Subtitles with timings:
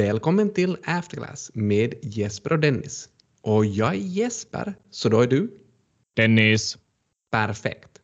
[0.00, 3.08] Välkommen till Afterclass med Jesper och Dennis.
[3.42, 5.50] Och jag är Jesper, så då är du?
[6.16, 6.78] Dennis.
[7.30, 8.00] Perfekt.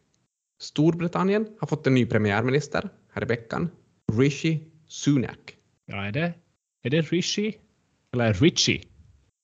[0.61, 3.71] Storbritannien har fått en ny premiärminister här i veckan,
[4.12, 5.57] Rishi Sunak.
[5.86, 6.35] Ja, är det,
[6.82, 7.59] är det Rishi?
[8.13, 8.82] Eller Richie?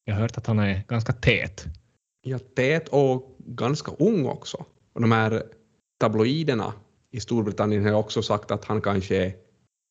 [0.04, 1.66] Jag har hört att han är ganska tät.
[2.22, 4.64] Ja, tät och ganska ung också.
[4.92, 5.42] Och de här
[6.00, 6.72] tabloiderna
[7.10, 9.32] i Storbritannien har också sagt att han kanske är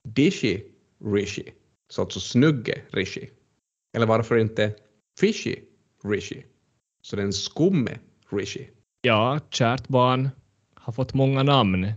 [0.08, 0.62] dishy
[1.05, 1.52] Rishi,
[1.91, 3.30] så alltså snugge Rishi.
[3.94, 4.76] Eller varför inte
[5.20, 5.55] fishy
[6.04, 6.45] Rishi,
[7.02, 7.98] så den skumme
[8.30, 8.70] Rishi.
[9.02, 10.30] Ja, kärt barn
[10.76, 11.94] har fått många namn.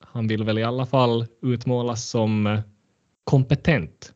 [0.00, 2.60] Han vill väl i alla fall utmålas som eh,
[3.24, 4.14] kompetent,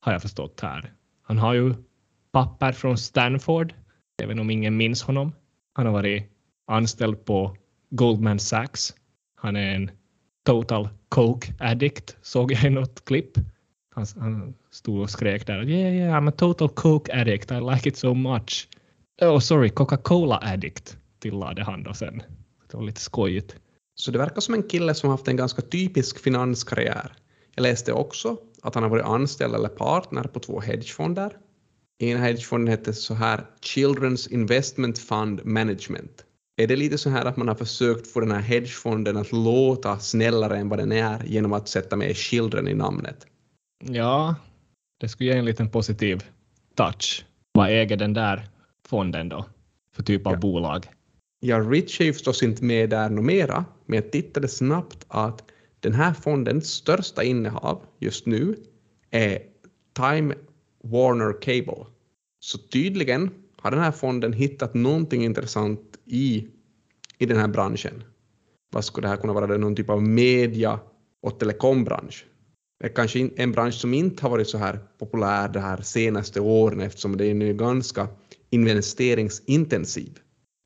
[0.00, 0.92] har jag förstått här.
[1.22, 1.74] Han har ju
[2.32, 3.74] papper från Stanford,
[4.22, 5.32] även om ingen minns honom.
[5.72, 6.24] Han har varit
[6.66, 7.56] anställd på
[7.90, 8.94] Goldman Sachs.
[9.36, 9.90] Han är en
[10.46, 13.38] total coke addict, såg jag i något klipp.
[13.94, 17.88] Han, han stod och skrek där yeah, yeah, I'm a total coke addict, I like
[17.88, 18.68] it so much.
[19.22, 22.22] Oh, sorry, Coca-Cola addict, tillade han då sen.
[22.70, 23.56] Det var lite skojigt.
[23.94, 27.12] Så det verkar som en kille som haft en ganska typisk finanskarriär.
[27.54, 31.36] Jag läste också att han har varit anställd eller partner på två hedgefonder.
[31.98, 36.24] En hedgefond hette så här Children's Investment Fund Management.
[36.56, 39.98] Är det lite så här att man har försökt få den här hedgefonden att låta
[39.98, 43.26] snällare än vad den är genom att sätta med children i namnet?
[43.84, 44.34] Ja,
[45.00, 46.24] det skulle ge en liten positiv
[46.74, 47.24] touch.
[47.52, 48.48] Vad äger den där
[48.88, 49.46] fonden då
[49.92, 50.38] för typ av ja.
[50.38, 50.86] bolag?
[51.40, 55.42] Ja, Rich är ju förstås inte med där mera, men jag tittade snabbt att
[55.80, 58.56] den här fondens största innehav just nu
[59.10, 59.38] är
[59.92, 60.34] Time
[60.82, 61.86] Warner Cable.
[62.40, 66.48] Så tydligen har den här fonden hittat någonting intressant i,
[67.18, 68.04] i den här branschen.
[68.72, 69.56] Vad skulle det här kunna vara?
[69.56, 70.80] Någon typ av media
[71.22, 72.26] och telekombransch.
[72.84, 76.80] Är kanske en bransch som inte har varit så här populär de här senaste åren
[76.80, 78.08] eftersom det är ganska
[78.50, 80.18] investeringsintensiv.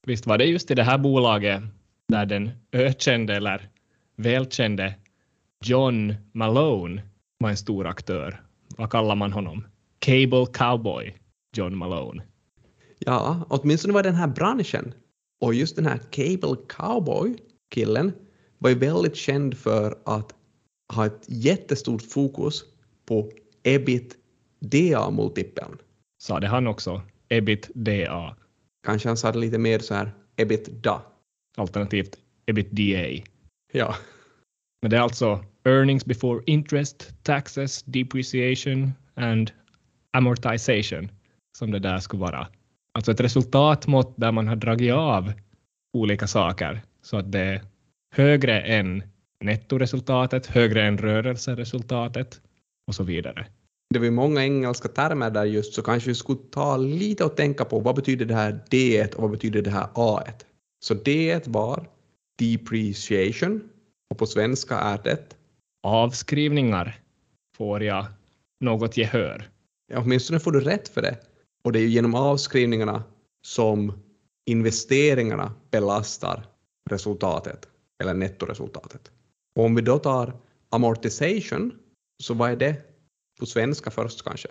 [0.07, 1.63] Visst var det just i det här bolaget
[2.09, 3.71] där den ökände eller
[4.17, 4.95] välkände
[5.65, 7.03] John Malone
[7.39, 8.43] var en stor aktör.
[8.77, 9.67] Vad kallar man honom?
[9.99, 11.17] Cable Cowboy
[11.57, 12.23] John Malone.
[12.99, 14.95] Ja, åtminstone var den här branschen
[15.41, 18.13] och just den här Cable Cowboy-killen
[18.59, 20.35] var ju väldigt känd för att
[20.93, 22.65] ha ett jättestort fokus
[23.07, 23.31] på
[23.63, 25.79] ebit-DA-multipeln.
[26.19, 27.03] Sa det han också?
[27.29, 28.37] Ebit-DA?
[28.87, 31.03] Kanske han sa det lite mer så här ebit-DA.
[31.57, 33.25] Alternativt ebit-DA.
[33.73, 33.95] Ja.
[34.83, 39.51] Men det är alltså earnings before interest, taxes, depreciation and
[40.13, 41.11] amortization
[41.59, 42.49] som det där skulle vara.
[42.93, 45.33] Alltså ett resultatmått där man har dragit av
[45.93, 47.63] olika saker så att det är
[48.15, 49.03] högre än
[49.45, 52.41] nettoresultatet, högre än rörelseresultatet
[52.87, 53.47] och så vidare.
[53.95, 57.65] Det var många engelska termer där just så kanske vi skulle ta lite och tänka
[57.65, 60.23] på vad betyder det här D och vad betyder det här A?
[60.85, 61.89] Så D var
[62.39, 63.69] depreciation
[64.11, 65.37] och på svenska är det
[65.83, 66.99] avskrivningar
[67.57, 68.07] får jag
[68.61, 69.51] något gehör.
[69.93, 71.17] Ja, åtminstone får du rätt för det.
[71.65, 73.03] Och det är ju genom avskrivningarna
[73.43, 73.93] som
[74.47, 76.47] investeringarna belastar
[76.91, 77.69] resultatet
[78.03, 79.11] eller nettoresultatet.
[79.59, 80.33] Och om vi då tar
[80.71, 81.73] amortization,
[82.23, 82.77] så vad är det
[83.41, 84.49] på svenska först kanske?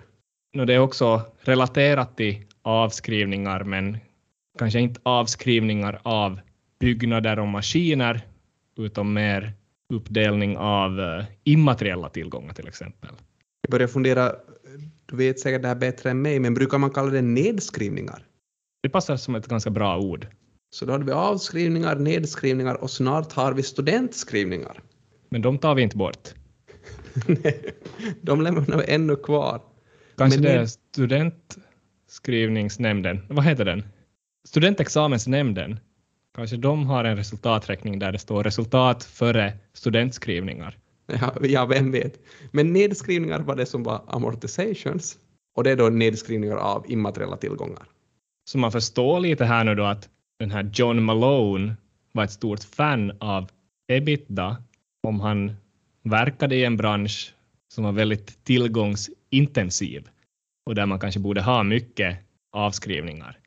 [0.54, 3.98] No, det är också relaterat till avskrivningar, men
[4.58, 6.40] kanske inte avskrivningar av
[6.80, 8.22] byggnader och maskiner,
[8.78, 9.54] utan mer
[9.94, 13.10] uppdelning av eh, immateriella tillgångar till exempel.
[13.62, 14.36] Jag börjar fundera,
[15.06, 18.26] du vet säkert det här bättre än mig, men brukar man kalla det nedskrivningar?
[18.84, 20.28] Det passar som ett ganska bra ord.
[20.70, 24.82] Så då hade vi avskrivningar, nedskrivningar och snart har vi studentskrivningar.
[25.30, 26.34] Men de tar vi inte bort.
[28.22, 29.62] de lämnar vi ännu kvar.
[30.18, 33.84] Kanske Men det är studentskrivningsnämnden, vad heter den?
[34.48, 35.80] Studentexamensnämnden.
[36.36, 40.78] Kanske de har en resultaträkning där det står resultat före studentskrivningar.
[41.06, 42.20] Ja, ja, vem vet.
[42.52, 45.18] Men nedskrivningar var det som var amortizations
[45.56, 47.88] och det är då nedskrivningar av immateriella tillgångar.
[48.50, 50.10] Så man förstår lite här nu då att
[50.40, 51.76] den här John Malone
[52.12, 53.50] var ett stort fan av
[53.88, 54.64] ebitda
[55.08, 55.56] om han
[56.04, 57.34] verkade i en bransch
[57.74, 60.10] som var väldigt tillgångsintensiv
[60.66, 62.18] och där man kanske borde ha mycket
[62.52, 63.40] avskrivningar.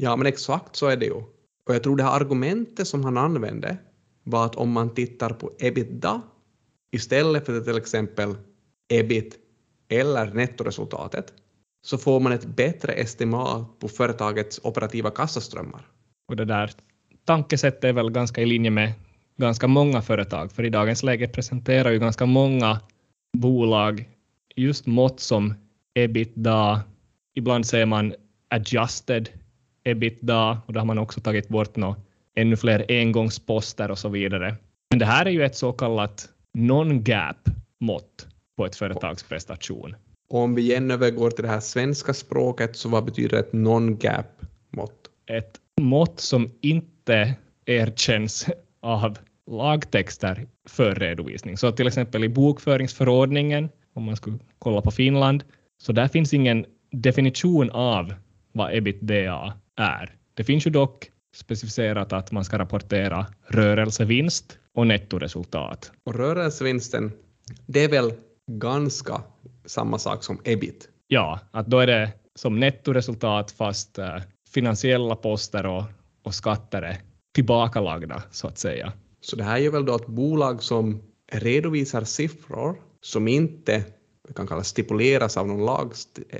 [0.00, 1.12] Ja, men exakt så är det ju.
[1.66, 3.76] Och jag tror det här argumentet som han använde
[4.22, 6.22] var att om man tittar på ebitda
[6.92, 8.36] istället för till exempel
[8.88, 9.38] ebit
[9.88, 11.32] eller nettoresultatet
[11.86, 15.86] så får man ett bättre estimat på företagets operativa kassaströmmar.
[16.28, 16.70] Och det där
[17.24, 18.92] tankesättet är väl ganska i linje med
[19.36, 22.80] ganska många företag, för i dagens läge presenterar ju ganska många
[23.32, 24.08] bolag
[24.56, 25.54] just mått som
[25.94, 26.82] ebitda.
[27.34, 28.14] Ibland säger man
[28.48, 29.28] adjusted
[29.84, 31.96] ebitda och då har man också tagit bort nå,
[32.34, 34.56] ännu fler engångsposter och så vidare.
[34.90, 37.48] Men det här är ju ett så kallat non-gap
[37.80, 38.26] mått
[38.56, 39.96] på ett företags prestation.
[40.28, 44.40] Och om vi igen övergår till det här svenska språket, så vad betyder ett non-gap
[44.70, 45.10] mått?
[45.26, 47.34] Ett mått som inte
[47.66, 48.46] erkänns
[48.84, 49.18] av
[49.50, 51.56] lagtexter för redovisning.
[51.56, 55.44] Så till exempel i bokföringsförordningen, om man skulle kolla på Finland,
[55.78, 58.14] så där finns ingen definition av
[58.52, 60.16] vad ebitda är.
[60.34, 65.92] Det finns ju dock specificerat att man ska rapportera rörelsevinst och nettoresultat.
[66.04, 67.12] Och rörelsevinsten,
[67.66, 68.12] det är väl
[68.50, 69.22] ganska
[69.64, 70.88] samma sak som ebit?
[71.06, 74.16] Ja, att då är det som nettoresultat fast uh,
[74.54, 75.84] finansiella poster och,
[76.22, 76.96] och skatter är
[77.34, 78.92] tillbakalagda så att säga.
[79.20, 81.02] Så det här är väl då ett bolag som
[81.32, 83.84] redovisar siffror som inte
[84.36, 85.92] kan kalla stipuleras av någon lag,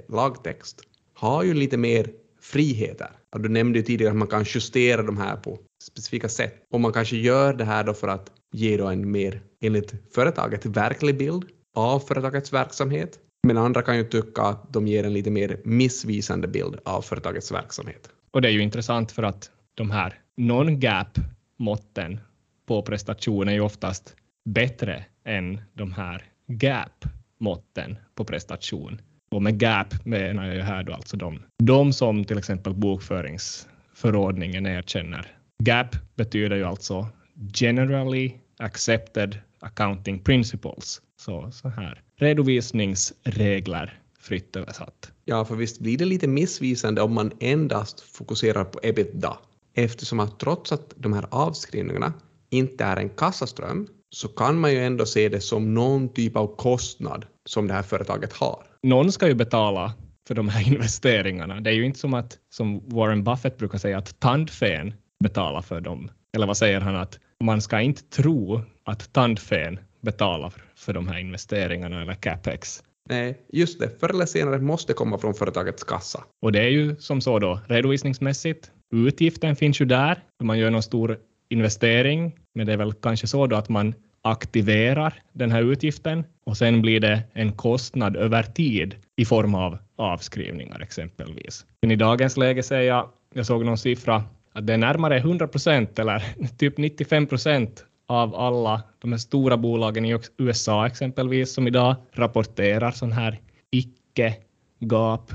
[0.08, 0.80] lagtext,
[1.14, 2.10] har ju lite mer
[2.40, 3.10] friheter.
[3.36, 6.54] Du nämnde ju tidigare att man kan justera de här på specifika sätt.
[6.70, 10.66] Och man kanske gör det här då för att ge då en mer, enligt företaget,
[10.66, 11.44] verklig bild
[11.76, 13.18] av företagets verksamhet.
[13.46, 17.52] Men andra kan ju tycka att de ger en lite mer missvisande bild av företagets
[17.52, 18.08] verksamhet.
[18.30, 22.20] Och det är ju intressant för att de här non-gap-måtten
[22.66, 29.00] på prestation är ju oftast bättre än de här gap-måtten på prestation.
[29.30, 34.66] Och med gap menar jag ju här då alltså de, de som till exempel bokföringsförordningen
[34.66, 35.36] erkänner.
[35.58, 37.08] Gap betyder ju alltså
[37.54, 41.00] generally accepted accounting principles.
[41.16, 45.12] Så, så här redovisningsregler fritt översatt.
[45.24, 49.38] Ja, för visst blir det lite missvisande om man endast fokuserar på ebitda
[49.74, 52.12] eftersom att trots att de här avskrivningarna
[52.50, 56.56] inte är en kassaström så kan man ju ändå se det som någon typ av
[56.56, 58.62] kostnad som det här företaget har.
[58.82, 59.92] Någon ska ju betala
[60.28, 61.60] för de här investeringarna.
[61.60, 64.94] Det är ju inte som att, som Warren Buffett brukar säga, att tandfen
[65.24, 66.10] betalar för dem.
[66.36, 71.18] Eller vad säger han att man ska inte tro att tandfen betalar för de här
[71.18, 72.82] investeringarna eller capex.
[73.08, 74.00] Nej, just det.
[74.00, 76.24] Förr eller senare måste komma från företagets kassa.
[76.42, 78.70] Och det är ju som så då redovisningsmässigt.
[78.94, 80.18] Utgiften finns ju där.
[80.42, 81.18] Man gör någon stor
[81.48, 86.56] investering, men det är väl kanske så då att man aktiverar den här utgiften och
[86.56, 91.66] sen blir det en kostnad över tid i form av avskrivningar exempelvis.
[91.82, 95.48] Men i dagens läge säger jag, jag såg någon siffra, att det är närmare 100
[95.48, 96.22] procent eller
[96.58, 102.90] typ 95 procent av alla de här stora bolagen i USA exempelvis som idag rapporterar
[102.90, 105.34] sån här icke-gap-mått.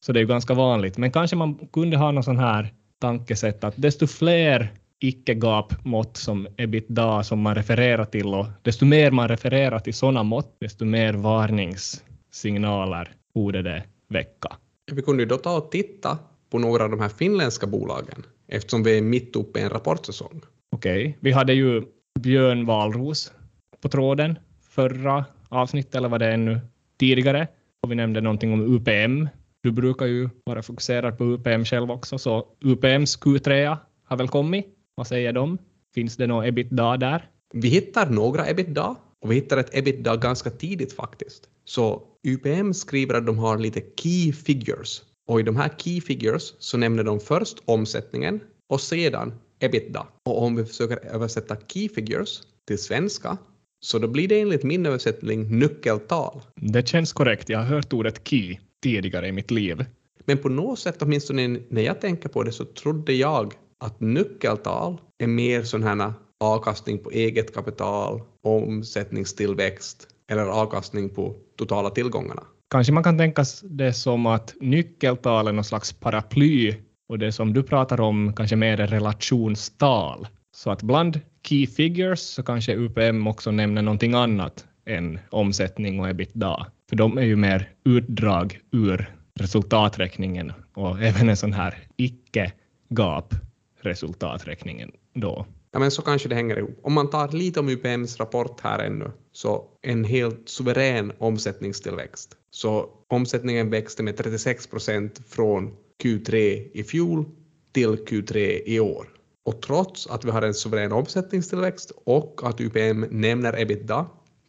[0.00, 0.98] Så det är ju ganska vanligt.
[0.98, 7.22] Men kanske man kunde ha någon sån här tankesätt att desto fler icke-gap-mått som ebitda
[7.22, 13.10] som man refererar till och desto mer man refererar till sådana mått, desto mer varningssignaler
[13.34, 14.56] borde det väcka.
[14.92, 16.18] Vi kunde ju då ta och titta
[16.50, 20.40] på några av de här finländska bolagen eftersom vi är mitt uppe i en rapportsäsong.
[20.70, 21.14] Okej, okay.
[21.20, 21.82] vi hade ju
[22.20, 23.32] Björn Valros
[23.80, 26.60] på tråden förra avsnittet, eller var det ännu
[26.98, 27.48] tidigare?
[27.82, 29.28] Och vi nämnde någonting om UPM.
[29.62, 34.66] Du brukar ju vara fokuserad på UPM själv också, så UPMs Q3 har väl kommit.
[34.94, 35.58] Vad säger de?
[35.94, 37.30] Finns det något ebitda där?
[37.52, 41.48] Vi hittar några ebitda och vi hittar ett ebitda ganska tidigt faktiskt.
[41.64, 46.54] Så UPM skriver att de har lite key figures och i de här key figures
[46.58, 50.06] så nämner de först omsättningen och sedan ebitda.
[50.24, 53.38] Och om vi försöker översätta key figures till svenska
[53.80, 56.40] så då blir det enligt min översättning nyckeltal.
[56.54, 57.48] Det känns korrekt.
[57.48, 59.84] Jag har hört ordet key tidigare i mitt liv.
[60.24, 65.00] Men på något sätt, åtminstone när jag tänker på det, så trodde jag att nyckeltal
[65.18, 72.42] är mer här avkastning på eget kapital, omsättningstillväxt eller avkastning på totala tillgångarna.
[72.70, 76.74] Kanske man kan tänka det som att nyckeltal är någon slags paraply
[77.08, 80.26] och det som du pratar om kanske mer är relationstal.
[80.52, 86.08] Så att bland key figures så kanske UPM också nämner någonting annat än omsättning och
[86.08, 86.66] ebitda.
[86.88, 93.34] För de är ju mer utdrag ur resultaträkningen och även en sån här icke-gap
[93.80, 95.46] resultaträkningen då.
[95.70, 96.78] Ja, men så kanske det hänger ihop.
[96.82, 102.36] Om man tar lite om UPMs rapport här ännu, så en helt suverän omsättningstillväxt.
[102.50, 106.34] Så omsättningen växte med 36 procent från Q3
[106.72, 107.24] i fjol
[107.72, 109.06] till Q3 i år.
[109.44, 114.06] Och trots att vi har en suverän omsättningstillväxt och att UPM nämner ebitda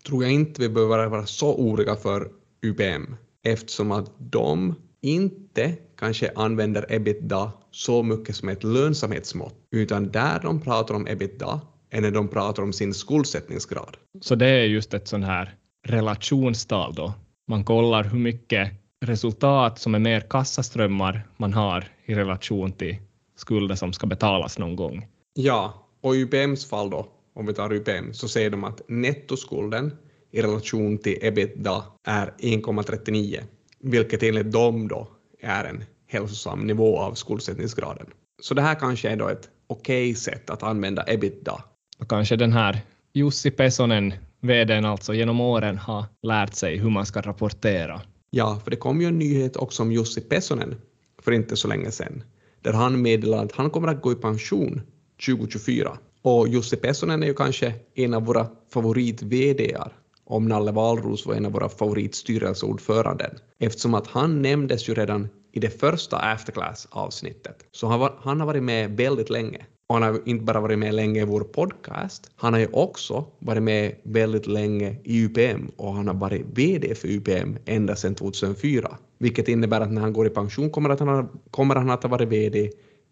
[0.07, 6.31] tror jag inte vi behöver vara så oroliga för UPM eftersom att de inte kanske
[6.35, 12.11] använder ebitda så mycket som ett lönsamhetsmått, utan där de pratar om ebitda är när
[12.11, 13.97] de pratar om sin skuldsättningsgrad.
[14.21, 15.55] Så det är just ett sån här
[15.87, 17.13] relationstal då
[17.47, 18.71] Man kollar hur mycket
[19.05, 22.97] resultat som är mer kassaströmmar man har i relation till
[23.35, 25.07] skulder som ska betalas någon gång.
[25.33, 27.07] Ja, och i UPMs fall då,
[27.39, 29.91] om vi tar UPM, så säger de att nettoskulden
[30.31, 33.39] i relation till ebitda är 1,39,
[33.79, 35.07] vilket enligt dem då
[35.41, 38.05] är en hälsosam nivå av skuldsättningsgraden.
[38.41, 41.63] Så det här kanske är då ett okej sätt att använda ebitda.
[41.99, 42.81] Och kanske den här
[43.13, 48.01] Jussi Pesonen, vdn alltså, genom åren har lärt sig hur man ska rapportera.
[48.29, 50.75] Ja, för det kom ju en nyhet också om Jussi Pesonen
[51.21, 52.23] för inte så länge sedan,
[52.61, 54.81] där han meddelade att han kommer att gå i pension
[55.25, 55.97] 2024.
[56.21, 59.93] Och Jussi Pesonen är ju kanske en av våra favorit-VDar
[60.25, 65.59] om Nalle Wahlroos var en av våra favoritstyrelseordföranden, eftersom att han nämndes ju redan i
[65.59, 67.65] det första Afterclass-avsnittet.
[67.71, 69.65] Så han, var, han har varit med väldigt länge.
[69.87, 73.25] Och han har inte bara varit med länge i vår podcast, han har ju också
[73.39, 78.15] varit med väldigt länge i UPM och han har varit VD för UPM ända sedan
[78.15, 78.97] 2004.
[79.17, 82.09] Vilket innebär att när han går i pension kommer, att han, kommer han att ha
[82.09, 82.69] varit VD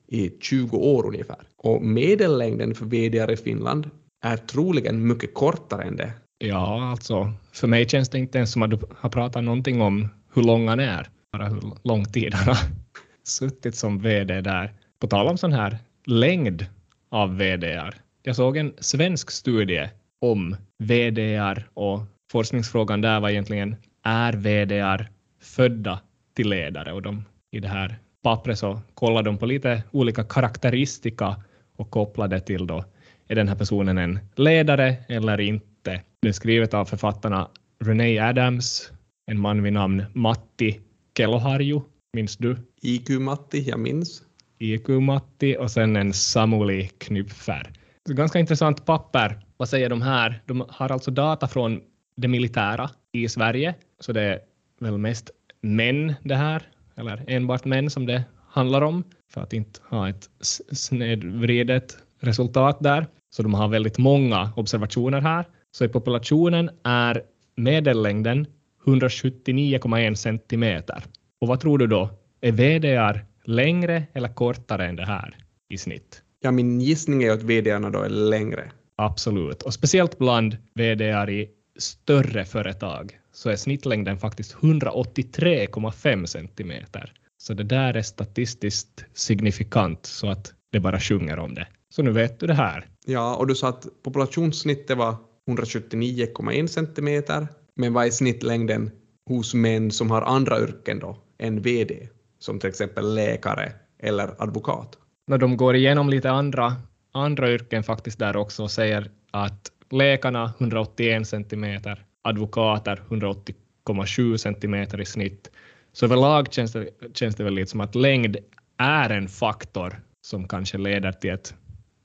[0.08, 1.40] i 20 år ungefär.
[1.58, 3.90] Och medellängden för VDR i Finland
[4.24, 6.12] är troligen mycket kortare än det.
[6.38, 10.08] Ja, alltså för mig känns det inte ens som att du har pratat någonting om
[10.34, 12.58] hur lång han är, bara hur lång tid han har
[13.24, 14.74] suttit som VD där.
[15.00, 16.66] På tal om sån här längd
[17.10, 17.96] av VDR.
[18.24, 19.90] Jag såg en svensk studie
[20.22, 25.10] om VDR och forskningsfrågan där var egentligen är VDR
[25.42, 26.00] födda
[26.36, 26.94] till ledare?
[26.94, 31.36] Och de, i det här pappret så kollar de på lite olika karaktäristika
[31.76, 32.84] och kopplade till då
[33.28, 36.02] är den här personen en ledare eller inte?
[36.22, 37.48] Det är skrivet av författarna
[37.80, 38.92] Renee Adams,
[39.32, 40.80] en man vid namn Matti
[41.18, 41.82] Keloharju,
[42.14, 42.58] minns du?
[42.82, 44.24] IQ-Matti, jag minns.
[44.60, 47.72] IQ-Matti och sen en Samuli Knypfer.
[48.10, 49.40] Ganska intressant papper.
[49.58, 50.42] Vad säger de här?
[50.46, 51.82] De har alltså data från
[52.18, 54.40] det militära i Sverige, så det är
[54.80, 55.30] väl mest
[55.62, 56.64] män det här,
[56.98, 60.30] eller enbart män som det handlar om, för att inte ha ett
[60.72, 63.08] snedvridet resultat där.
[63.30, 65.46] Så de har väldigt många observationer här.
[65.72, 67.22] Så i populationen är
[67.56, 68.48] medellängden
[68.86, 71.04] 179,1 centimeter.
[71.42, 72.10] Och vad tror du då?
[72.42, 75.38] Är VDR längre eller kortare än det här
[75.70, 76.22] i snitt?
[76.42, 78.72] Ja, min gissning är att VDR då är längre.
[78.96, 87.14] Absolut, och speciellt bland VDR i större företag så är snittlängden faktiskt 183,5 centimeter.
[87.38, 91.68] Så det där är statistiskt signifikant så att det bara sjunger om det.
[91.90, 92.86] Så nu vet du det här.
[93.06, 95.16] Ja, och du sa att populationssnittet var
[95.50, 98.92] 179,1 centimeter, men vad är snittlängden
[99.30, 102.08] hos män som har andra yrken då än VD,
[102.40, 104.98] som till exempel läkare eller advokat?
[105.28, 106.76] När de går igenom lite andra,
[107.14, 115.06] andra yrken faktiskt där också och säger att läkarna 181 centimeter, advokater 180,7 centimeter i
[115.06, 115.52] snitt.
[115.94, 118.38] Så överlag känns det, känns det väl lite som att längd
[118.78, 121.56] är en faktor som kanske leder till ett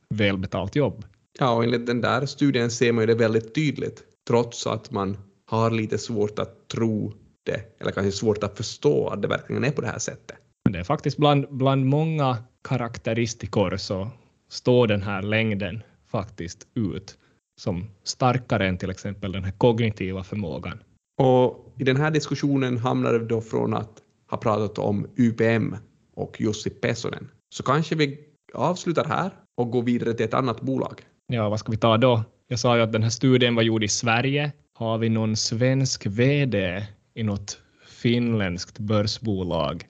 [0.08, 1.04] välbetalt jobb.
[1.38, 5.16] Ja, och enligt den där studien ser man ju det väldigt tydligt, trots att man
[5.46, 7.12] har lite svårt att tro
[7.44, 10.36] det, eller kanske svårt att förstå att det verkligen är på det här sättet.
[10.64, 14.10] Men det är faktiskt bland, bland många karaktäristikor så
[14.50, 17.18] står den här längden faktiskt ut
[17.62, 20.82] som starkare än till exempel den här kognitiva förmågan.
[21.18, 25.76] Och i den här diskussionen hamnar det då från att ha pratat om UPM
[26.14, 27.28] och Jussi Pesonen.
[27.54, 28.18] Så kanske vi
[28.54, 31.02] avslutar här och går vidare till ett annat bolag.
[31.26, 32.24] Ja, vad ska vi ta då?
[32.48, 34.52] Jag sa ju att den här studien var gjord i Sverige.
[34.74, 39.86] Har vi någon svensk VD i något finländskt börsbolag?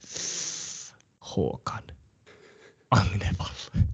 [1.21, 1.83] Håkan
[2.89, 3.87] Agnevall.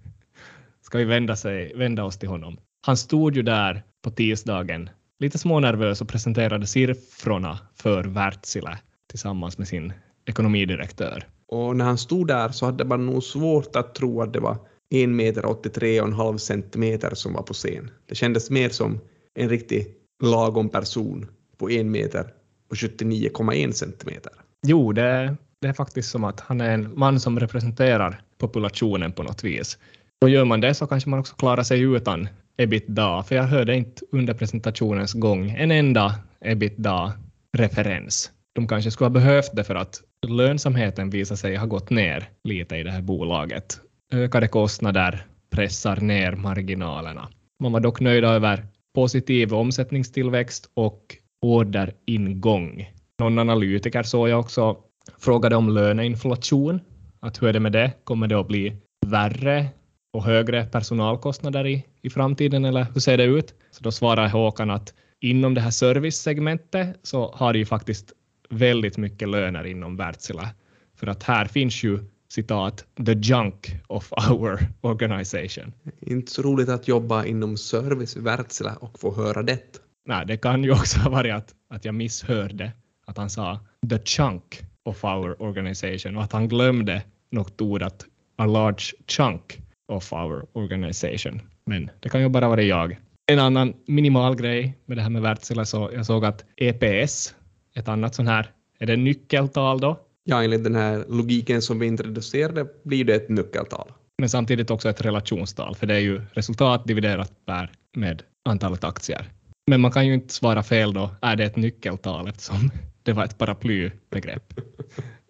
[0.80, 2.58] Ska vi vända, sig, vända oss till honom?
[2.88, 8.78] Han stod ju där på tisdagen, lite smånervös och presenterade siffrorna för Wärtsilä
[9.10, 9.92] tillsammans med sin
[10.26, 11.26] ekonomidirektör.
[11.46, 14.56] Och när han stod där så hade man nog svårt att tro att det var
[14.90, 17.90] 1 meter 83,5 centimeter som var på scen.
[18.06, 19.00] Det kändes mer som
[19.34, 19.86] en riktig
[20.22, 21.26] lagom person
[21.58, 22.24] på 1 meter
[22.70, 24.32] och 79,1 centimeter.
[24.66, 29.22] Jo, det, det är faktiskt som att han är en man som representerar populationen på
[29.22, 29.78] något vis.
[30.20, 32.28] Och gör man det så kanske man också klarar sig utan
[32.58, 38.30] ebitda, för jag hörde inte under presentationens gång en enda ebitda-referens.
[38.54, 42.76] De kanske skulle ha behövt det för att lönsamheten visar sig ha gått ner lite
[42.76, 43.80] i det här bolaget
[44.12, 47.28] ökade kostnader pressar ner marginalerna.
[47.62, 52.92] Man var dock nöjda över positiv omsättningstillväxt och orderingång.
[53.18, 54.76] Någon analytiker såg jag också
[55.18, 56.80] frågade om löneinflation.
[57.20, 57.92] Att hur är det med det?
[58.04, 59.66] Kommer det att bli värre
[60.12, 63.54] och högre personalkostnader i, i framtiden eller hur ser det ut?
[63.70, 68.12] Så då svarar Håkan att inom det här servicesegmentet så har det ju faktiskt
[68.50, 70.48] väldigt mycket löner inom Wärtsilä.
[70.96, 71.98] För att här finns ju
[72.28, 75.72] citat the junk of our organization.
[76.00, 79.80] Inte så roligt att jobba inom service i Wärtsilä och få höra det.
[80.06, 82.72] Nej, det kan ju också ha varit att, att jag misshörde
[83.06, 83.58] att han sa
[83.90, 89.58] the chunk of our organization och att han glömde något ord att a large chunk
[89.88, 91.40] of our organization.
[91.66, 92.98] Men det kan ju bara vara jag.
[93.26, 97.34] En annan minimal grej med det här med Wärtsilä så jag såg att EPS,
[97.74, 100.00] ett annat sån här, är det nyckeltal då?
[100.24, 103.92] Ja, enligt den här logiken som vi introducerade blir det ett nyckeltal.
[104.18, 109.28] Men samtidigt också ett relationstal, för det är ju resultat dividerat per med antalet aktier.
[109.66, 112.70] Men man kan ju inte svara fel då, är det ett nyckeltal eftersom
[113.02, 114.60] det var ett paraplybegrepp.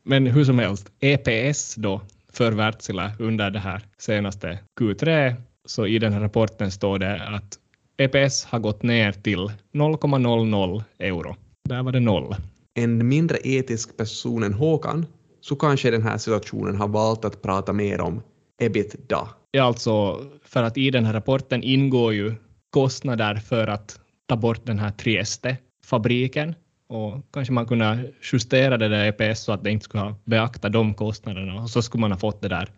[0.02, 2.00] Men hur som helst, EPS då
[2.38, 7.58] för Wärtsilä under det här senaste Q3, så i den här rapporten står det att
[7.96, 11.36] EPS har gått ner till 0,00 euro.
[11.68, 12.34] Där var det noll.
[12.74, 15.06] En mindre etisk person än Håkan,
[15.40, 18.22] så kanske den här situationen har valt att prata mer om
[18.62, 19.28] ebitda.
[19.50, 22.34] Ja, alltså för att i den här rapporten ingår ju
[22.70, 26.54] kostnader för att ta bort den här Trieste-fabriken
[26.88, 30.72] och kanske man kunde justera det där EPS så att det inte skulle ha beaktat
[30.72, 32.68] de kostnaderna och så skulle man ha fått det där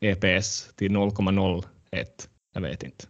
[0.00, 1.64] EPS till 0,01.
[2.54, 3.04] Jag vet inte.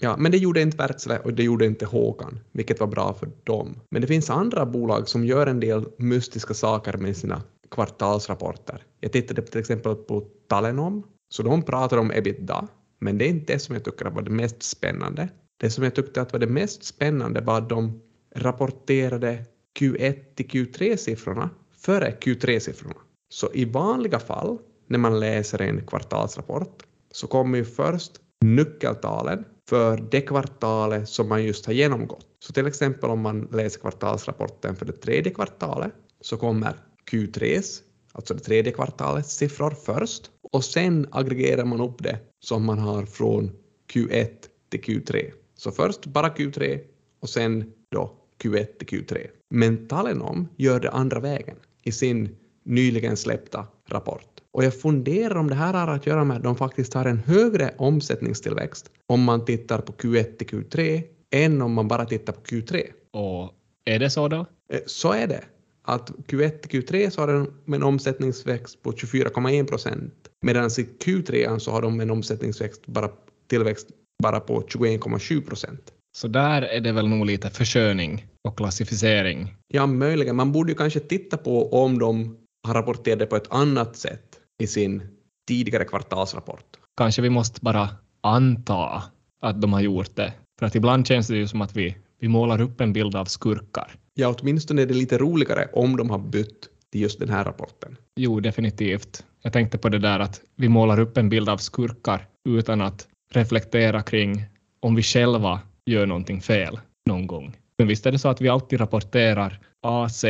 [0.00, 3.28] Ja, men det gjorde inte Wärtsilä och det gjorde inte Håkan, vilket var bra för
[3.44, 3.80] dem.
[3.90, 8.82] Men det finns andra bolag som gör en del mystiska saker med sina kvartalsrapporter.
[9.00, 12.68] Jag tittade till exempel på Talenom, så de pratar om ebitda,
[13.00, 15.28] men det är inte det som jag tycker var det mest spännande.
[15.60, 18.00] Det som jag tyckte att var det mest spännande var att de
[18.34, 19.44] rapporterade
[19.78, 22.96] Q1 till Q3-siffrorna före Q3-siffrorna.
[23.28, 26.82] Så i vanliga fall när man läser en kvartalsrapport
[27.12, 28.12] så kommer ju först
[28.44, 32.26] nyckeltalen för det kvartalet som man just har genomgått.
[32.38, 36.76] Så till exempel om man läser kvartalsrapporten för det tredje kvartalet så kommer
[37.10, 37.80] Q3s,
[38.12, 43.06] alltså det tredje kvartalets siffror först och sen aggregerar man upp det som man har
[43.06, 43.50] från
[43.92, 44.28] Q1
[44.70, 45.32] till Q3.
[45.54, 46.80] Så först bara Q3
[47.20, 49.26] och sen då Q1 till Q3.
[49.50, 54.40] Men Talenom gör det andra vägen i sin nyligen släppta rapport.
[54.50, 57.18] Och jag funderar om det här har att göra med att de faktiskt har en
[57.18, 62.40] högre omsättningstillväxt om man tittar på Q1 till Q3 än om man bara tittar på
[62.40, 62.82] Q3.
[63.12, 63.52] Och
[63.84, 64.46] är det så då?
[64.72, 65.44] Eh, så är det.
[65.82, 71.58] Att Q1 till Q3 så har de en omsättningsväxt på 24,1 procent medan i Q3
[71.58, 73.10] så har de en omsättningsväxt bara,
[73.46, 73.88] tillväxt
[74.22, 75.92] bara på 21,7 procent.
[76.18, 79.54] Så där är det väl nog lite försköning och klassificering.
[79.68, 80.36] Ja, möjligen.
[80.36, 84.22] Man borde ju kanske titta på om de har rapporterat det på ett annat sätt
[84.62, 85.02] i sin
[85.48, 86.64] tidigare kvartalsrapport.
[86.96, 87.88] Kanske vi måste bara
[88.20, 89.02] anta
[89.40, 90.32] att de har gjort det.
[90.58, 93.24] För att ibland känns det ju som att vi, vi målar upp en bild av
[93.24, 93.94] skurkar.
[94.14, 97.96] Ja, åtminstone är det lite roligare om de har bytt till just den här rapporten.
[98.16, 99.24] Jo, definitivt.
[99.42, 103.06] Jag tänkte på det där att vi målar upp en bild av skurkar utan att
[103.32, 104.44] reflektera kring
[104.80, 107.56] om vi själva gör någonting fel någon gång.
[107.78, 110.24] Men visst är det så att vi alltid rapporterar AC,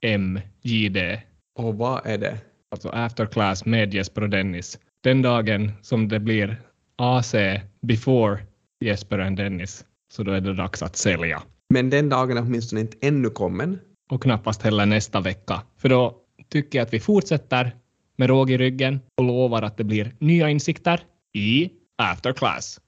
[0.00, 1.22] M, JD.
[1.58, 2.38] Och vad är det?
[2.70, 4.78] Alltså after class med Jesper och Dennis.
[5.02, 6.62] Den dagen som det blir
[6.96, 7.34] AC
[7.82, 8.38] before
[8.84, 11.42] Jesper och Dennis, så då är det dags att sälja.
[11.74, 13.78] Men den dagen är åtminstone inte ännu kommen.
[14.10, 15.62] Och knappast heller nästa vecka.
[15.76, 16.16] För då
[16.48, 17.76] tycker jag att vi fortsätter
[18.16, 21.00] med råg i ryggen och lovar att det blir nya insikter
[21.34, 22.80] i after class.